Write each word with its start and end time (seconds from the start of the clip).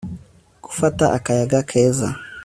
Gufata 0.65 1.05
akayaga 1.17 1.59
keza 1.71 2.07